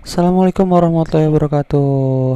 [0.00, 1.84] Assalamualaikum warahmatullahi wabarakatuh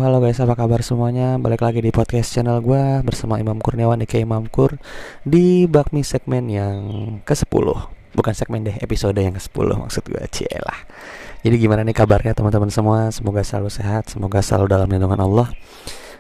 [0.05, 1.41] Halo guys, apa kabar semuanya?
[1.41, 4.77] Balik lagi di podcast channel gue Bersama Imam Kurniawan di Imam Kur
[5.25, 6.81] Di bakmi segmen yang
[7.25, 7.65] ke-10
[8.13, 10.77] Bukan segmen deh, episode yang ke-10 Maksud gue, cielah
[11.41, 13.09] Jadi gimana nih kabarnya teman-teman semua?
[13.09, 15.49] Semoga selalu sehat Semoga selalu dalam lindungan Allah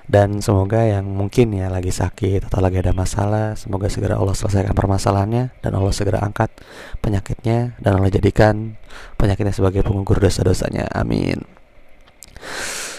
[0.05, 4.77] dan semoga yang mungkin ya lagi sakit atau lagi ada masalah Semoga segera Allah selesaikan
[4.77, 6.53] permasalahannya Dan Allah segera angkat
[7.01, 8.77] penyakitnya Dan Allah jadikan
[9.17, 10.93] penyakitnya sebagai penggugur dosa-dosanya.
[10.93, 11.41] Amin.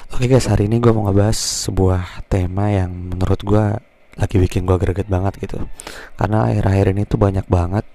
[0.09, 1.37] Oke guys hari ini gue mau ngebahas
[1.69, 3.65] sebuah tema yang menurut gue
[4.15, 5.61] lagi bikin gue greget banget gitu.
[6.17, 7.85] Karena akhir-akhir ini tuh banyak banget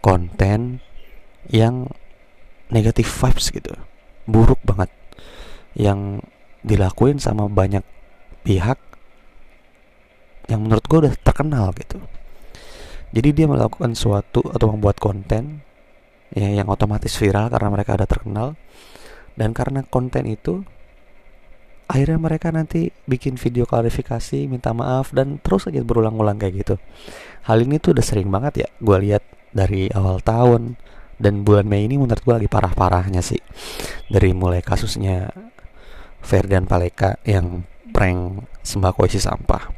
[0.00, 0.80] konten
[1.50, 1.92] yang
[2.72, 3.76] negatif vibes gitu.
[4.24, 4.88] Buruk banget.
[5.76, 6.24] Yang
[6.64, 7.84] dilakuin sama banyak
[8.46, 8.78] pihak
[10.46, 11.98] yang menurut gue udah terkenal gitu.
[13.10, 15.66] Jadi dia melakukan suatu atau membuat konten
[16.30, 18.48] ya yang otomatis viral karena mereka udah terkenal.
[19.36, 20.62] Dan karena konten itu
[21.86, 26.74] akhirnya mereka nanti bikin video klarifikasi minta maaf dan terus aja berulang-ulang kayak gitu.
[27.46, 30.78] Hal ini tuh udah sering banget ya gue lihat dari awal tahun.
[31.16, 33.40] Dan bulan Mei ini menurut gue lagi parah-parahnya sih.
[34.12, 35.32] Dari mulai kasusnya
[36.26, 37.62] Ferdian Paleka yang
[37.94, 39.70] prank sembako isi sampah.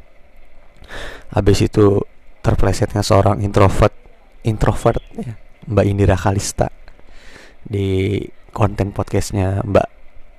[1.37, 2.01] Habis itu
[2.41, 3.93] terplesetnya seorang introvert
[4.41, 5.37] introvert ya,
[5.69, 6.73] Mbak Indira Kalista
[7.61, 8.17] di
[8.49, 9.87] konten podcastnya Mbak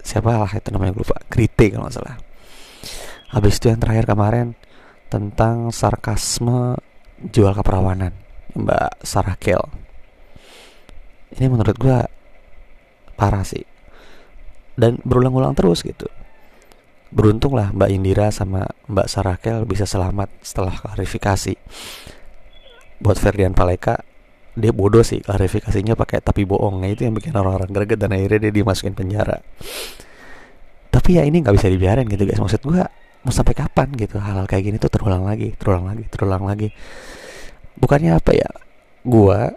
[0.02, 2.18] siapa lah itu namanya lupa Krite kalau nggak salah.
[3.30, 4.58] Habis itu yang terakhir kemarin
[5.06, 6.74] tentang sarkasme
[7.22, 8.10] jual keperawanan
[8.58, 9.62] Mbak Sarah Kel.
[11.38, 12.10] Ini menurut gua
[13.14, 13.69] parah sih
[14.78, 16.06] dan berulang-ulang terus gitu.
[17.10, 21.58] Beruntunglah Mbak Indira sama Mbak Sarakel bisa selamat setelah klarifikasi.
[23.00, 24.04] Buat Ferdian Paleka
[24.54, 26.82] dia bodoh sih klarifikasinya pakai tapi bohong.
[26.82, 29.42] Nah, itu yang bikin orang-orang greget dan akhirnya dia dimasukin penjara.
[30.90, 32.38] Tapi ya ini nggak bisa dibiarin gitu guys.
[32.38, 32.82] Maksud gue
[33.26, 34.18] mau sampai kapan gitu?
[34.18, 36.68] Hal-hal kayak gini tuh terulang lagi terulang lagi terulang lagi.
[37.78, 38.50] Bukannya apa ya?
[39.02, 39.54] Gue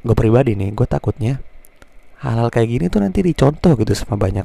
[0.00, 1.42] gue pribadi nih gue takutnya
[2.20, 4.44] hal-hal kayak gini tuh nanti dicontoh gitu sama banyak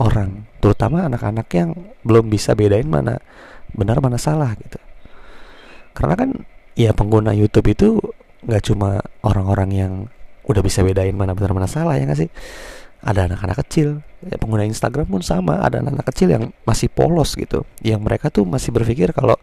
[0.00, 3.20] orang, terutama anak-anak yang belum bisa bedain mana
[3.76, 4.80] benar mana salah gitu.
[5.92, 6.30] Karena kan
[6.72, 8.00] ya pengguna YouTube itu
[8.48, 9.92] nggak cuma orang-orang yang
[10.48, 12.30] udah bisa bedain mana benar mana salah ya nggak sih?
[13.02, 17.66] Ada anak-anak kecil, ya pengguna Instagram pun sama, ada anak-anak kecil yang masih polos gitu,
[17.82, 19.34] yang mereka tuh masih berpikir kalau,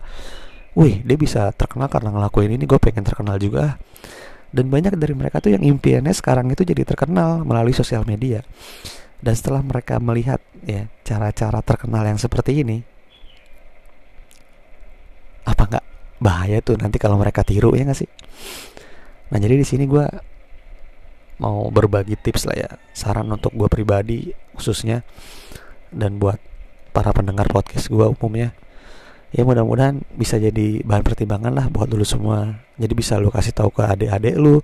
[0.80, 3.76] wih dia bisa terkenal karena ngelakuin ini, gue pengen terkenal juga.
[4.50, 8.42] Dan banyak dari mereka tuh yang impiannya sekarang itu jadi terkenal melalui sosial media.
[9.20, 12.82] Dan setelah mereka melihat ya cara-cara terkenal yang seperti ini,
[15.44, 15.86] apa nggak
[16.24, 18.10] bahaya tuh nanti kalau mereka tiru ya nggak sih?
[19.30, 20.06] Nah jadi di sini gue
[21.40, 25.04] mau berbagi tips lah ya, saran untuk gue pribadi khususnya
[25.94, 26.40] dan buat
[26.96, 28.56] para pendengar podcast gue umumnya
[29.30, 32.66] ya mudah-mudahan bisa jadi bahan pertimbangan lah buat dulu semua.
[32.80, 34.64] Jadi bisa lu kasih tahu ke adik-adik lu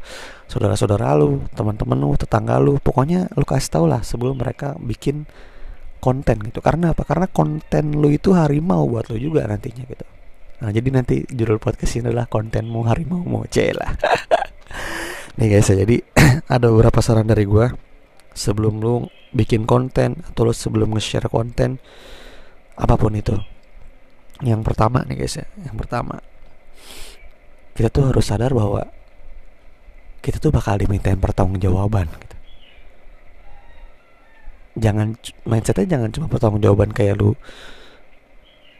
[0.49, 2.81] saudara-saudara lu teman-teman lu tetangga lu.
[2.81, 5.29] Pokoknya lu kasih tahu lah sebelum mereka bikin
[6.01, 6.65] konten gitu.
[6.65, 7.05] Karena apa?
[7.05, 10.05] Karena konten lu itu harimau buat lu juga nantinya gitu.
[10.65, 13.89] Nah jadi nanti judul podcast ini adalah kontenmu harimau mau lah.
[15.37, 15.99] Nih guys jadi
[16.55, 17.69] ada beberapa saran dari gua.
[18.35, 21.79] Sebelum lu bikin konten atau lu sebelum nge-share konten
[22.75, 23.54] apa pun itu
[24.43, 25.47] yang pertama nih guys ya.
[25.63, 26.19] Yang pertama.
[27.75, 28.87] Kita tuh harus sadar bahwa
[30.25, 32.35] kita tuh bakal dimintain pertanggungjawaban gitu.
[34.75, 37.37] jangan mindsetnya jangan cuma pertanggungjawaban kayak lu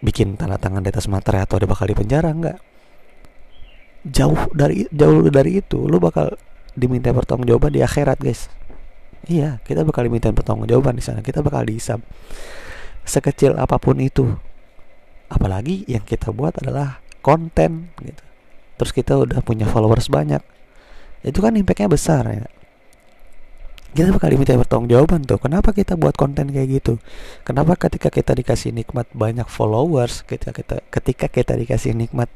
[0.04, 2.58] bikin tanda tangan di atas materai atau dia bakal di penjara enggak.
[4.06, 6.34] Jauh dari jauh dari itu lu bakal
[6.74, 8.50] diminta pertanggungjawaban di akhirat guys.
[9.30, 11.22] Iya kita bakal diminta pertanggungjawaban di sana.
[11.22, 12.02] Kita bakal dihisap
[13.06, 14.34] sekecil apa pun itu
[15.30, 18.24] apalagi yang kita buat adalah konten gitu.
[18.76, 20.44] Terus kita udah punya followers banyak.
[21.26, 22.46] Itu kan impactnya besar ya.
[23.96, 27.00] Kita bakal diminta bertanggung jawaban tuh kenapa kita buat konten kayak gitu?
[27.48, 32.28] Kenapa ketika kita dikasih nikmat banyak followers ketika kita ketika kita dikasih nikmat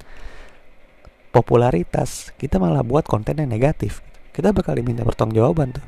[1.36, 4.00] popularitas kita malah buat konten yang negatif?
[4.32, 5.84] Kita bakal diminta bertanggung jawaban tuh.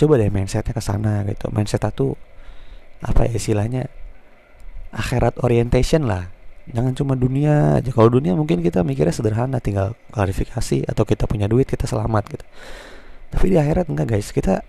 [0.00, 1.52] Coba deh mindsetnya ke sana gitu.
[1.52, 2.16] Mindset tuh
[3.04, 3.92] apa ya istilahnya
[4.92, 6.30] akhirat orientation lah.
[6.66, 7.90] Jangan cuma dunia aja.
[7.94, 12.46] Kalau dunia mungkin kita mikirnya sederhana tinggal klarifikasi atau kita punya duit kita selamat gitu.
[13.30, 14.34] Tapi di akhirat enggak guys.
[14.34, 14.62] Kita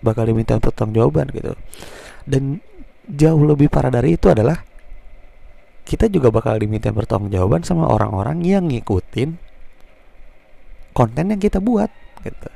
[0.00, 1.52] bakal diminta jawaban gitu.
[2.24, 2.64] Dan
[3.04, 4.56] jauh lebih parah dari itu adalah
[5.82, 6.88] kita juga bakal diminta
[7.28, 9.34] jawaban sama orang-orang yang ngikutin
[10.94, 11.90] konten yang kita buat
[12.22, 12.48] gitu.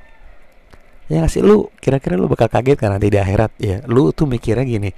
[1.07, 3.51] Ya ngasih lu kira-kira lu bakal kaget kan nanti di akhirat?
[3.59, 4.91] Ya lu tuh mikirnya gini.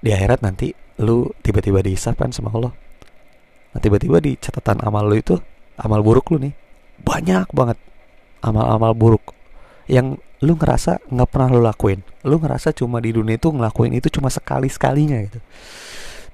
[0.00, 2.72] Di akhirat nanti lu tiba-tiba dihisap kan sama Allah.
[3.72, 5.40] Nah tiba-tiba di catatan amal lu itu
[5.80, 6.54] amal buruk lu nih
[7.00, 7.78] banyak banget
[8.44, 9.32] amal-amal buruk
[9.88, 12.00] yang lu ngerasa nggak pernah lu lakuin.
[12.28, 15.40] Lu ngerasa cuma di dunia itu ngelakuin itu cuma sekali sekalinya gitu.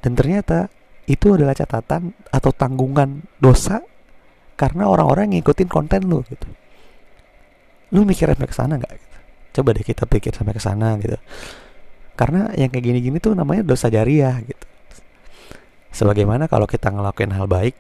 [0.03, 0.67] Dan ternyata
[1.07, 3.79] itu adalah catatan atau tanggungan dosa
[4.59, 6.47] karena orang-orang ngikutin konten lu gitu.
[7.95, 9.17] Lu mikir sampai ke sana nggak gitu.
[9.57, 11.17] coba deh kita pikir sampai ke sana gitu
[12.17, 14.67] karena yang kayak gini-gini tuh namanya dosa jariah gitu.
[15.93, 17.77] Sebagaimana kalau kita ngelakuin hal baik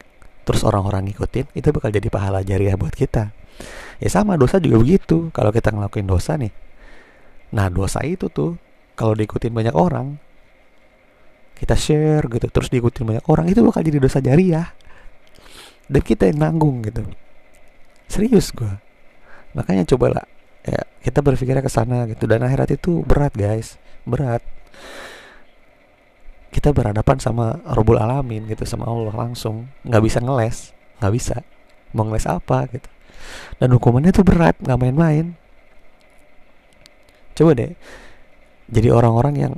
[0.47, 3.33] terus orang-orang ngikutin itu bakal jadi pahala jariah buat kita.
[3.99, 5.33] Ya sama dosa juga begitu.
[5.33, 6.53] Kalau kita ngelakuin dosa nih.
[7.56, 8.61] Nah dosa itu tuh
[8.93, 10.21] kalau diikutin banyak orang
[11.56, 14.69] kita share gitu terus diikutin banyak orang itu bakal jadi dosa jariah.
[15.88, 17.09] Dan kita yang nanggung gitu.
[18.06, 18.87] Serius gue
[19.56, 20.29] makanya cobalah
[20.67, 22.27] ya kita berpikirnya ke sana gitu.
[22.27, 23.79] Dan akhirat itu berat guys.
[24.03, 24.43] Berat.
[26.51, 29.71] Kita berhadapan sama Robul Alamin gitu sama Allah langsung.
[29.87, 30.75] Nggak bisa ngeles.
[30.99, 31.37] Nggak bisa.
[31.95, 32.89] Mau ngeles apa gitu.
[33.63, 35.39] Dan hukumannya tuh berat nggak main-main.
[37.37, 37.73] Coba deh.
[38.67, 39.55] Jadi orang-orang yang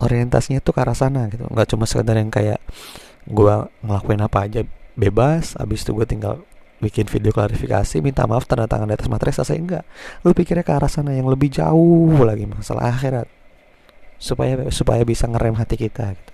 [0.00, 1.44] orientasinya tuh ke arah sana gitu.
[1.50, 2.62] Nggak cuma sekedar yang kayak
[3.28, 3.54] gue
[3.84, 4.60] ngelakuin apa aja
[4.96, 6.42] bebas abis itu gue tinggal
[6.78, 9.84] bikin video klarifikasi minta maaf tanda tangan di atas materai selesai enggak.
[10.22, 13.26] Lu pikirnya ke arah sana yang lebih jauh lagi masalah akhirat.
[14.18, 16.32] Supaya supaya bisa ngerem hati kita gitu.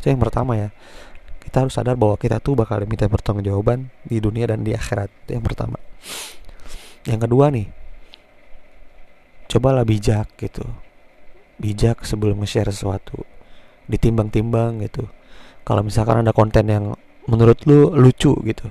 [0.00, 0.68] itu yang pertama ya.
[1.42, 5.08] Kita harus sadar bahwa kita tuh bakal diminta pertanggungjawaban di dunia dan di akhirat.
[5.26, 5.76] Itu yang pertama.
[7.08, 7.66] Yang kedua nih
[9.48, 10.64] cobalah bijak gitu.
[11.60, 13.24] Bijak sebelum nge-share sesuatu.
[13.88, 15.08] Ditimbang-timbang gitu.
[15.62, 16.84] Kalau misalkan ada konten yang
[17.28, 18.66] menurut lu lucu gitu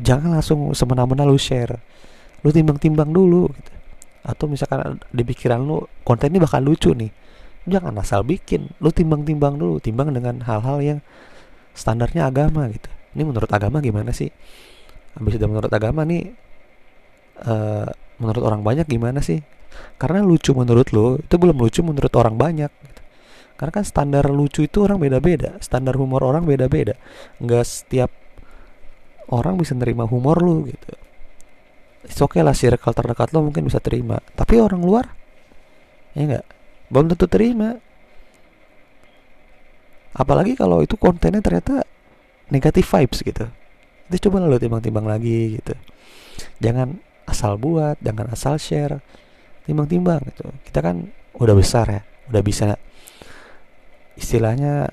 [0.00, 1.76] jangan langsung semena-mena lu share.
[2.42, 3.72] Lu timbang-timbang dulu gitu.
[4.22, 7.10] atau misalkan di pikiran lu konten ini bakal lucu nih.
[7.66, 8.70] Jangan asal bikin.
[8.78, 10.98] Lu timbang-timbang dulu timbang dengan hal-hal yang
[11.74, 12.86] standarnya agama gitu.
[13.18, 14.30] Ini menurut agama gimana sih?
[15.18, 16.32] Habis itu menurut agama nih
[17.44, 17.90] uh,
[18.22, 19.42] menurut orang banyak gimana sih?
[19.98, 23.00] Karena lucu menurut lu itu belum lucu menurut orang banyak gitu.
[23.56, 25.58] karena kan standar lucu itu orang beda-beda.
[25.62, 26.94] Standar humor orang beda-beda.
[27.38, 28.10] Nggak setiap
[29.32, 30.92] orang bisa nerima humor lu gitu.
[32.04, 34.20] It's okay lah circle terdekat lo mungkin bisa terima.
[34.36, 35.06] Tapi orang luar
[36.12, 36.46] ya enggak
[36.92, 37.80] belum tentu terima.
[40.12, 41.88] Apalagi kalau itu kontennya ternyata
[42.52, 43.48] negatif vibes gitu.
[44.12, 45.72] Itu coba lo timbang-timbang lagi gitu.
[46.60, 49.00] Jangan asal buat jangan asal share.
[49.64, 50.52] Timbang-timbang gitu.
[50.68, 51.08] Kita kan
[51.40, 52.76] udah besar ya udah bisa
[54.20, 54.92] istilahnya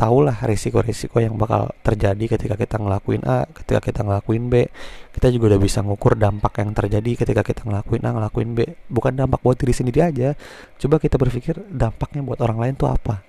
[0.00, 4.64] tahulah risiko-risiko yang bakal terjadi ketika kita ngelakuin A, ketika kita ngelakuin B.
[5.12, 8.64] Kita juga udah bisa ngukur dampak yang terjadi ketika kita ngelakuin A, ngelakuin B.
[8.88, 10.32] Bukan dampak buat diri sendiri aja.
[10.80, 13.20] Coba kita berpikir dampaknya buat orang lain tuh apa.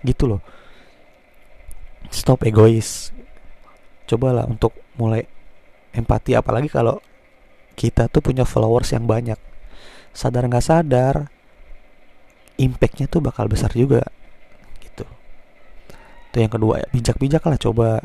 [0.00, 0.40] Gitu loh.
[2.08, 3.12] Stop egois.
[4.08, 5.28] Cobalah untuk mulai
[5.92, 7.04] empati apalagi kalau
[7.76, 9.36] kita tuh punya followers yang banyak.
[10.16, 11.28] Sadar nggak sadar,
[12.56, 14.08] impactnya tuh bakal besar juga
[16.34, 18.02] itu yang kedua ya bijak-bijak lah coba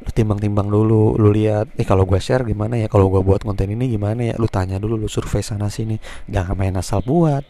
[0.00, 2.88] lu timbang-timbang dulu lu lihat eh kalau gue share gimana ya?
[2.88, 4.34] Kalau gue buat konten ini gimana ya?
[4.40, 6.00] Lu tanya dulu lu survei sana sini.
[6.24, 7.44] Jangan main asal buat.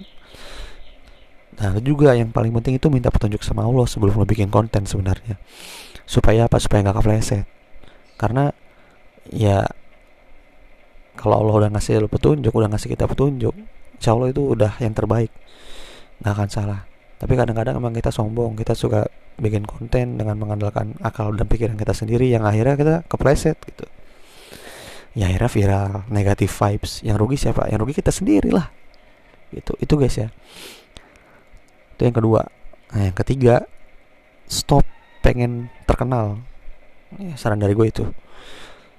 [1.63, 5.39] Nah juga yang paling penting itu minta petunjuk sama Allah sebelum lu bikin konten sebenarnya.
[6.03, 6.59] Supaya apa?
[6.59, 7.47] Supaya nggak kepleset.
[8.19, 8.51] Karena
[9.31, 9.63] ya
[11.15, 13.55] kalau Allah udah ngasih lu petunjuk udah ngasih kita petunjuk
[13.95, 15.31] insya Allah itu udah yang terbaik.
[16.19, 16.90] Nggak akan salah
[17.21, 19.05] tapi kadang-kadang emang kita sombong kita suka
[19.37, 23.85] bikin konten dengan mengandalkan akal dan pikiran kita sendiri yang akhirnya kita kepleset gitu.
[25.13, 27.05] Ya akhirnya viral negatif vibes.
[27.05, 27.69] Yang rugi siapa?
[27.69, 28.73] Yang rugi kita sendiri lah
[29.53, 29.77] gitu.
[29.77, 30.33] Itu guys ya.
[31.93, 32.41] Itu yang kedua.
[32.97, 33.69] Nah yang ketiga
[34.49, 34.89] stop
[35.21, 36.41] pengen terkenal.
[37.21, 38.05] Ya, saran dari gue itu.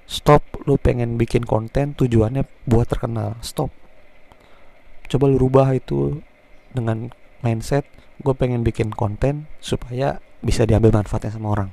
[0.06, 3.34] Stop lu pengen bikin konten tujuannya buat terkenal.
[3.42, 3.74] Stop.
[5.10, 6.22] Coba lu rubah itu
[6.70, 7.10] dengan
[7.42, 7.82] mindset
[8.20, 11.70] gue pengen bikin konten supaya bisa diambil manfaatnya sama orang.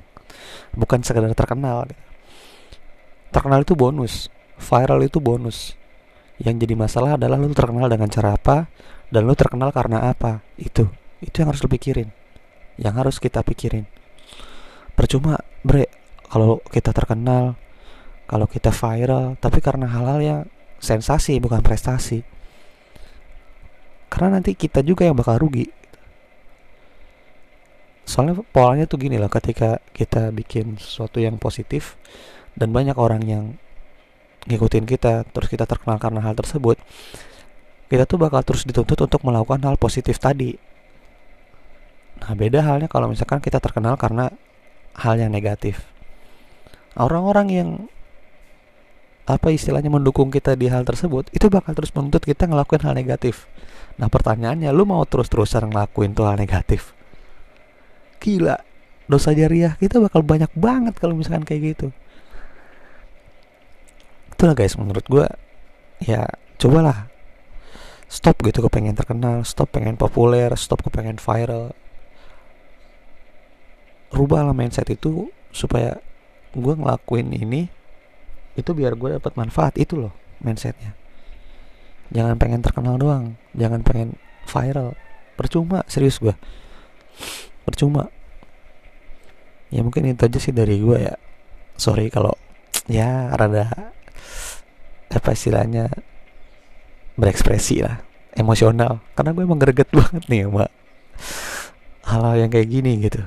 [0.72, 1.90] Bukan sekedar terkenal
[3.30, 4.28] terkenal itu bonus.
[4.60, 5.74] Viral itu bonus.
[6.40, 8.68] Yang jadi masalah adalah lu terkenal dengan cara apa
[9.08, 10.44] dan lu terkenal karena apa.
[10.58, 10.90] Itu.
[11.22, 12.10] Itu yang harus lu pikirin.
[12.76, 13.86] Yang harus kita pikirin.
[14.92, 15.88] Percuma bre
[16.30, 17.56] kalau kita terkenal
[18.30, 20.40] kalau kita viral tapi karena hal-hal yang
[20.78, 22.20] sensasi bukan prestasi.
[24.10, 25.70] Karena nanti kita juga yang bakal rugi
[28.10, 31.94] soalnya polanya tuh gini lah ketika kita bikin sesuatu yang positif
[32.58, 33.44] dan banyak orang yang
[34.50, 36.74] ngikutin kita terus kita terkenal karena hal tersebut
[37.86, 40.54] kita tuh bakal terus dituntut untuk melakukan hal positif tadi.
[42.22, 44.30] Nah beda halnya kalau misalkan kita terkenal karena
[44.94, 45.82] hal yang negatif.
[46.94, 47.68] Orang-orang yang
[49.26, 53.50] apa istilahnya mendukung kita di hal tersebut itu bakal terus menuntut kita ngelakuin hal negatif.
[53.98, 56.94] Nah pertanyaannya lu mau terus-terusan ngelakuin tuh hal negatif
[58.20, 58.60] gila
[59.10, 59.74] dosa jariah.
[59.74, 61.88] Kita bakal banyak banget kalau misalkan kayak gitu.
[64.36, 65.26] Itulah guys menurut gue
[66.04, 67.10] ya cobalah.
[68.10, 71.74] Stop gitu kepengen terkenal stop pengen populer stop kepengen viral.
[74.10, 75.98] Rubahlah mindset itu supaya
[76.54, 77.70] gue ngelakuin ini
[78.58, 79.74] itu biar gue dapat manfaat.
[79.74, 80.94] Itu loh mindsetnya.
[82.10, 84.94] Jangan pengen terkenal doang jangan pengen viral.
[85.38, 86.34] Percuma serius gue
[87.70, 88.10] percuma.
[89.70, 91.14] Ya mungkin itu aja sih dari gue ya.
[91.78, 92.34] Sorry kalau
[92.90, 93.94] ya rada
[95.10, 95.88] apa istilahnya
[97.14, 98.02] berekspresi lah
[98.34, 99.00] emosional.
[99.14, 100.70] Karena gue emang greget banget nih mbak.
[102.10, 103.22] Hal-hal yang kayak gini gitu.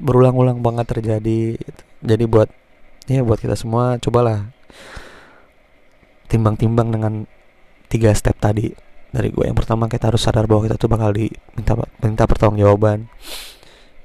[0.00, 1.82] Berulang-ulang banget terjadi gitu.
[2.00, 2.48] jadi buat
[3.10, 4.48] ya buat kita semua cobalah
[6.30, 7.26] timbang-timbang dengan
[7.90, 8.70] tiga step tadi
[9.10, 13.10] dari gue yang pertama kita harus sadar bahwa kita tuh bakal diminta minta pertanggungjawaban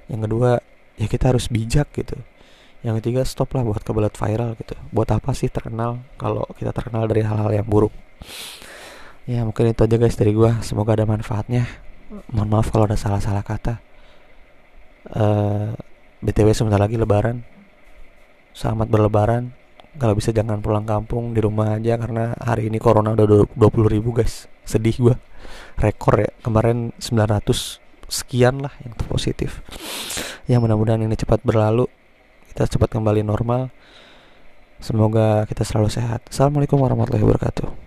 [0.05, 0.61] yang kedua
[0.95, 2.15] ya kita harus bijak gitu.
[2.85, 4.77] Yang ketiga stop lah buat kebelet viral gitu.
[4.93, 7.89] Buat apa sih terkenal kalau kita terkenal dari hal-hal yang buruk?
[9.25, 10.61] Ya mungkin itu aja guys dari gua.
[10.61, 11.65] Semoga ada manfaatnya.
[12.29, 13.81] Mohon maaf kalau ada salah-salah kata.
[15.09, 15.73] Uh,
[16.21, 17.41] btw sebentar lagi lebaran.
[18.53, 19.49] Selamat berlebaran.
[19.97, 24.13] Kalau bisa jangan pulang kampung di rumah aja karena hari ini corona udah 20 ribu
[24.13, 24.45] guys.
[24.61, 25.15] Sedih gua.
[25.81, 29.61] Rekor ya kemarin 900 sekian lah yang positif
[30.45, 31.89] ya mudah-mudahan ini cepat berlalu.
[32.53, 33.73] Kita cepat kembali normal.
[34.79, 36.23] Semoga kita selalu sehat.
[36.29, 37.84] Assalamualaikum warahmatullahi wabarakatuh